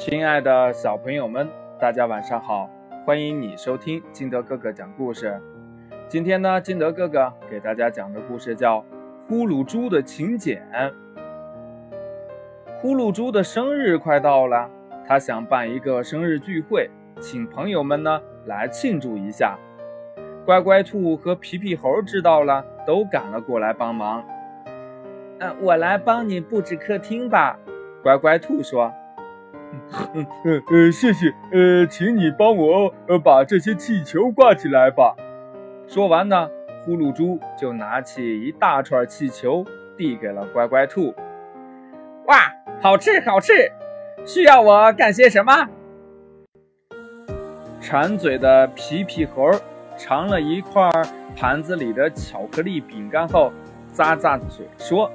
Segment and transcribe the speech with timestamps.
[0.00, 1.46] 亲爱的小朋友们，
[1.78, 2.70] 大家晚上好！
[3.04, 5.38] 欢迎你收听金德哥哥讲故事。
[6.08, 8.78] 今天呢，金德哥哥给大家讲的故事叫
[9.28, 10.66] 《呼噜猪的请柬》。
[12.78, 14.70] 呼噜猪的生日快到了，
[15.06, 16.88] 他想办一个生日聚会，
[17.20, 19.58] 请朋友们呢来庆祝一下。
[20.46, 24.24] 乖乖兔和皮皮猴知道了，都赶了过来帮忙。
[25.40, 27.58] 呃，我来帮你布置客厅吧。
[28.02, 28.90] 乖乖兔说。
[30.44, 35.14] 呃呃，谢谢，呃，请你帮我呃把这些气球挂起来吧。
[35.86, 36.48] 说完呢，
[36.84, 39.64] 呼噜猪就拿起一大串气球
[39.96, 41.14] 递给了乖乖兔。
[42.26, 42.36] 哇，
[42.80, 43.52] 好吃好吃！
[44.24, 45.68] 需要我干些什么？
[47.80, 49.50] 馋嘴的皮皮猴
[49.96, 50.90] 尝了一块
[51.36, 53.52] 盘子里的巧克力饼干后，
[53.94, 55.10] 咂咂嘴说：“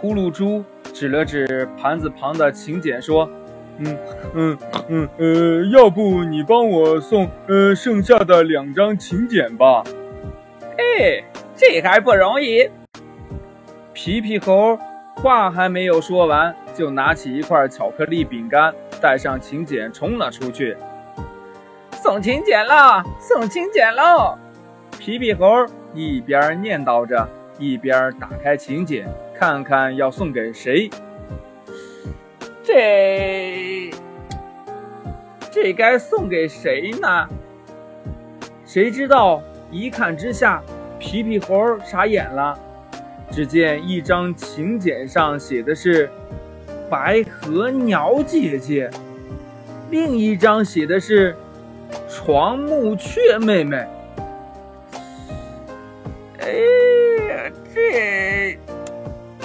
[0.00, 0.64] 呼噜猪。”
[0.98, 3.30] 指了指盘子旁的请柬，说
[3.78, 3.96] ：“嗯
[4.34, 9.84] 嗯嗯呃，要不你帮我送呃剩下的两张请柬吧？”
[10.76, 11.22] 哎，
[11.54, 12.68] 这还不容易。
[13.92, 14.76] 皮皮猴
[15.14, 20.76] 话还没有说完，就拿起一块巧克力饼干，带上请柬冲了出去。
[21.92, 24.36] 送请柬了，送请柬喽！
[24.98, 29.06] 皮皮猴一边念叨着，一边打开请柬。
[29.34, 30.90] 看看要送给谁？
[32.62, 33.90] 这
[35.50, 37.28] 这该送给谁呢？
[38.64, 39.42] 谁知道？
[39.70, 40.62] 一看之下，
[40.98, 42.58] 皮皮猴傻眼了。
[43.30, 46.10] 只见一张请柬上写的是
[46.88, 48.90] “白河鸟姐姐”，
[49.90, 51.36] 另一张写的是
[52.08, 53.76] “床木雀妹妹”。
[56.40, 56.48] 哎
[57.74, 58.58] 这……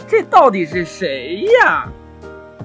[0.08, 1.88] 这到底是谁呀？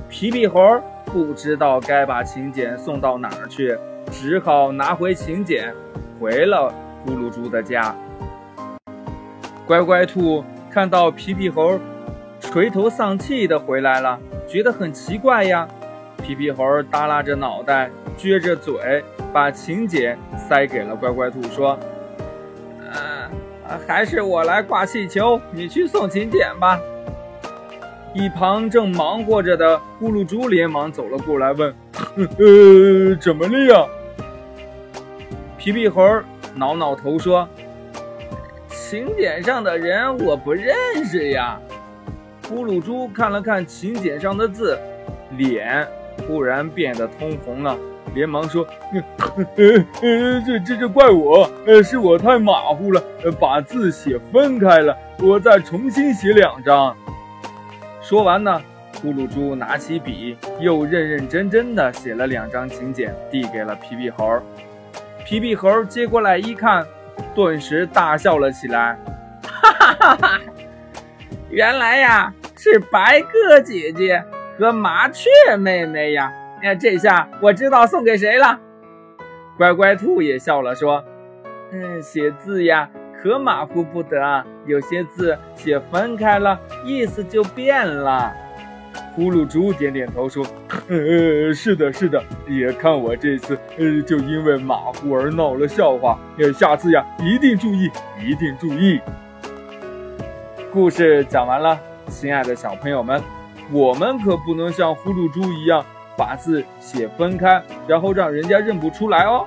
[0.09, 3.77] 皮皮猴不知道该把请柬送到哪儿去，
[4.11, 5.73] 只好拿回请柬，
[6.21, 6.73] 回了
[7.05, 7.95] 呼噜猪的家。
[9.67, 11.79] 乖乖兔看到皮皮猴
[12.41, 15.67] 垂头丧气的回来了，觉得很奇怪呀。
[16.23, 21.79] 皮皮猴耷拉着脑袋，撅着嘴，把请柬塞给了乖乖兔，说：“，
[23.87, 26.81] 还是我来挂气球，你去送请柬吧。”
[28.15, 31.75] 一旁正忙活着的呼噜猪连忙走了过来，问
[32.17, 33.87] ：“呃，怎么了呀？”
[35.59, 36.03] 皮皮猴
[36.55, 37.47] 挠挠头说
[38.71, 40.75] ：“请柬上的人我不认
[41.05, 41.61] 识呀。”
[42.49, 44.79] 呼噜猪看了看请柬上的字，
[45.37, 45.87] 脸
[46.27, 47.77] 忽然变得通红了，
[48.15, 53.03] 连忙说：“呃呃，这这这怪我，呃，是我太马虎了，
[53.39, 56.97] 把字写分开了，我再重新写两张。”
[58.03, 58.63] 说完呢，
[59.03, 64.41] 呼噜猪拿起笔，又认认真真的写了两张请柬，递给了皮皮猴。
[65.25, 66.87] 皮皮猴接过来一看，
[67.35, 68.99] 顿时大笑了起来，
[69.43, 70.41] 哈哈哈哈！
[71.51, 74.25] 原来呀，是白鸽姐姐
[74.59, 76.33] 和麻雀妹妹呀！
[76.63, 78.59] 那这下我知道送给谁了。
[79.57, 81.05] 乖乖兔也笑了，说
[81.73, 82.89] ：“嗯，写字呀。”
[83.21, 88.33] 可马虎不得，有些字写分开了，意思就变了。
[89.17, 90.47] 呼噜猪点点头说
[90.87, 96.17] ：“呃，是的，是的，也看我这次，呃，就因为马虎而闹了笑话。
[96.39, 97.91] 呃，下次呀，一定注意，
[98.25, 99.01] 一定注意。”
[100.73, 101.77] 故事讲完了，
[102.07, 103.21] 亲爱的小朋友们，
[103.73, 105.85] 我们可不能像呼噜猪一样
[106.19, 109.47] 把字写分开，然后让人家认不出来哦。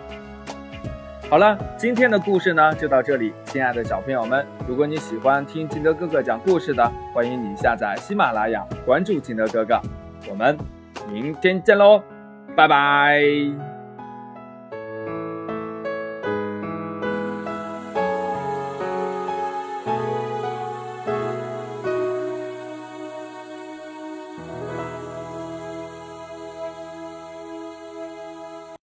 [1.30, 9.80] 好了，今天的故事呢就到这里，亲爱的小朋友们，如果你喜欢听金德哥哥讲故事的，欢迎你下载喜马拉雅，关注金德哥哥，
[10.30, 10.58] 我们
[11.12, 12.02] 明天见喽，
[12.56, 13.71] 拜拜。